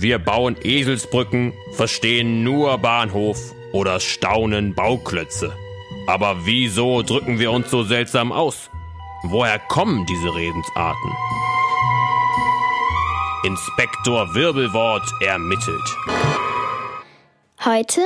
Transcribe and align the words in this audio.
Wir 0.00 0.20
bauen 0.20 0.56
Eselsbrücken, 0.62 1.54
verstehen 1.72 2.44
nur 2.44 2.78
Bahnhof 2.78 3.52
oder 3.72 3.98
staunen 3.98 4.72
Bauklötze. 4.72 5.52
Aber 6.06 6.46
wieso 6.46 7.02
drücken 7.02 7.40
wir 7.40 7.50
uns 7.50 7.68
so 7.68 7.82
seltsam 7.82 8.30
aus? 8.30 8.70
Woher 9.24 9.58
kommen 9.58 10.06
diese 10.06 10.32
Redensarten? 10.32 11.12
Inspektor 13.42 14.32
Wirbelwort 14.36 15.02
ermittelt. 15.20 15.96
Heute, 17.64 18.02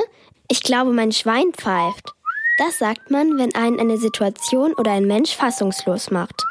ich 0.49 0.63
glaube, 0.63 0.93
mein 0.93 1.13
Schwein 1.13 1.53
pfeift. 1.53 2.15
Das 2.57 2.79
sagt 2.79 3.11
man, 3.11 3.37
wenn 3.37 3.55
einen 3.55 3.79
eine 3.79 3.99
Situation 3.99 4.73
oder 4.73 4.93
ein 4.93 5.05
Mensch 5.05 5.37
fassungslos 5.37 6.11
macht. 6.11 6.43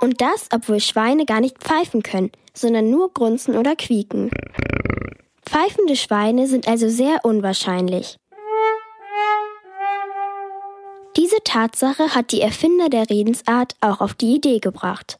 Und 0.00 0.20
das, 0.20 0.48
obwohl 0.52 0.80
Schweine 0.80 1.24
gar 1.24 1.40
nicht 1.40 1.58
pfeifen 1.58 2.02
können, 2.02 2.30
sondern 2.54 2.90
nur 2.90 3.12
grunzen 3.12 3.56
oder 3.56 3.74
quieken. 3.76 4.30
Pfeifende 5.44 5.96
Schweine 5.96 6.46
sind 6.46 6.68
also 6.68 6.88
sehr 6.88 7.24
unwahrscheinlich. 7.24 8.16
Diese 11.16 11.42
Tatsache 11.42 12.14
hat 12.14 12.30
die 12.30 12.40
Erfinder 12.40 12.88
der 12.88 13.10
Redensart 13.10 13.74
auch 13.80 14.00
auf 14.00 14.14
die 14.14 14.36
Idee 14.36 14.60
gebracht. 14.60 15.18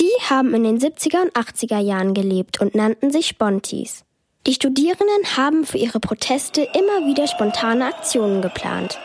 Die 0.00 0.10
haben 0.28 0.54
in 0.54 0.64
den 0.64 0.78
70er 0.78 1.22
und 1.22 1.32
80er 1.32 1.78
Jahren 1.78 2.14
gelebt 2.14 2.60
und 2.60 2.74
nannten 2.74 3.10
sich 3.10 3.26
Spontis. 3.26 4.04
Die 4.46 4.54
Studierenden 4.54 5.36
haben 5.36 5.64
für 5.64 5.78
ihre 5.78 6.00
Proteste 6.00 6.62
immer 6.74 7.06
wieder 7.06 7.26
spontane 7.26 7.86
Aktionen 7.86 8.42
geplant. 8.42 8.98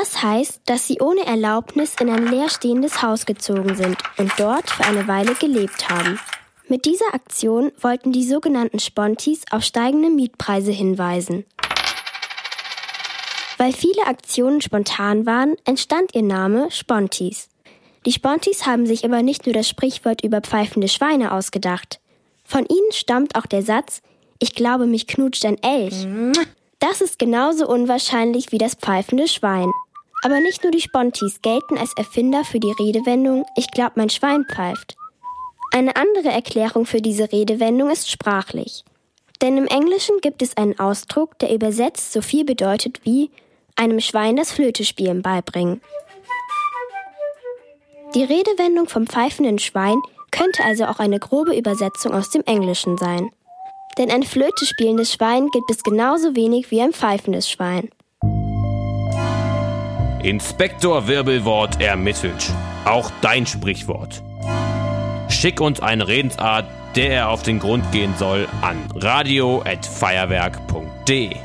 Das 0.00 0.22
heißt, 0.22 0.60
dass 0.66 0.86
sie 0.86 1.00
ohne 1.00 1.26
Erlaubnis 1.26 1.96
in 2.00 2.08
ein 2.08 2.28
leerstehendes 2.28 3.02
Haus 3.02 3.26
gezogen 3.26 3.74
sind 3.74 3.96
und 4.16 4.30
dort 4.38 4.70
für 4.70 4.84
eine 4.84 5.08
Weile 5.08 5.34
gelebt 5.34 5.90
haben. 5.90 6.20
Mit 6.68 6.84
dieser 6.84 7.14
Aktion 7.14 7.72
wollten 7.80 8.12
die 8.12 8.22
sogenannten 8.22 8.78
Spontis 8.78 9.42
auf 9.50 9.64
steigende 9.64 10.08
Mietpreise 10.08 10.70
hinweisen. 10.70 11.46
Weil 13.56 13.72
viele 13.72 14.06
Aktionen 14.06 14.60
spontan 14.60 15.26
waren, 15.26 15.56
entstand 15.64 16.14
ihr 16.14 16.22
Name 16.22 16.70
Spontis. 16.70 17.48
Die 18.06 18.12
Spontis 18.12 18.66
haben 18.66 18.86
sich 18.86 19.04
aber 19.04 19.22
nicht 19.24 19.46
nur 19.46 19.52
das 19.52 19.68
Sprichwort 19.68 20.22
über 20.22 20.40
pfeifende 20.42 20.86
Schweine 20.86 21.32
ausgedacht. 21.32 21.98
Von 22.44 22.64
ihnen 22.66 22.92
stammt 22.92 23.34
auch 23.34 23.46
der 23.46 23.62
Satz, 23.62 24.00
ich 24.38 24.54
glaube, 24.54 24.86
mich 24.86 25.08
knutscht 25.08 25.44
ein 25.44 25.60
Elch. 25.60 26.06
Das 26.78 27.00
ist 27.00 27.18
genauso 27.18 27.66
unwahrscheinlich 27.66 28.52
wie 28.52 28.58
das 28.58 28.76
pfeifende 28.76 29.26
Schwein. 29.26 29.72
Aber 30.22 30.40
nicht 30.40 30.62
nur 30.62 30.72
die 30.72 30.80
Spontis 30.80 31.40
gelten 31.42 31.78
als 31.78 31.92
Erfinder 31.96 32.44
für 32.44 32.60
die 32.60 32.72
Redewendung 32.72 33.46
Ich 33.56 33.70
glaub, 33.70 33.96
mein 33.96 34.10
Schwein 34.10 34.44
pfeift. 34.44 34.96
Eine 35.72 35.96
andere 35.96 36.28
Erklärung 36.28 36.86
für 36.86 37.00
diese 37.00 37.30
Redewendung 37.30 37.90
ist 37.90 38.10
sprachlich. 38.10 38.84
Denn 39.42 39.56
im 39.56 39.66
Englischen 39.66 40.20
gibt 40.20 40.42
es 40.42 40.56
einen 40.56 40.78
Ausdruck, 40.78 41.38
der 41.38 41.54
übersetzt 41.54 42.12
so 42.12 42.22
viel 42.22 42.44
bedeutet 42.44 43.04
wie 43.04 43.30
einem 43.76 44.00
Schwein 44.00 44.36
das 44.36 44.50
Flötespielen 44.50 45.22
beibringen. 45.22 45.80
Die 48.14 48.24
Redewendung 48.24 48.88
vom 48.88 49.06
pfeifenden 49.06 49.58
Schwein 49.58 50.00
könnte 50.30 50.64
also 50.64 50.86
auch 50.86 50.98
eine 50.98 51.18
grobe 51.18 51.56
Übersetzung 51.56 52.12
aus 52.12 52.30
dem 52.30 52.42
Englischen 52.44 52.98
sein. 52.98 53.30
Denn 53.98 54.10
ein 54.10 54.22
Flöte 54.22 54.64
spielendes 54.64 55.12
Schwein 55.12 55.48
gibt 55.48 55.70
es 55.70 55.82
genauso 55.82 56.34
wenig 56.34 56.70
wie 56.70 56.80
ein 56.80 56.92
pfeifendes 56.92 57.50
Schwein. 57.50 57.90
Inspektor 60.22 61.06
Wirbelwort 61.06 61.80
ermittelt. 61.80 62.52
Auch 62.84 63.12
dein 63.20 63.46
Sprichwort. 63.46 64.20
Schick 65.28 65.60
uns 65.60 65.78
eine 65.80 66.08
Redensart, 66.08 66.64
der 66.96 67.10
er 67.10 67.28
auf 67.28 67.42
den 67.42 67.60
Grund 67.60 67.92
gehen 67.92 68.14
soll, 68.18 68.48
an 68.60 68.78
radio.feuerwerk.de. 68.94 71.36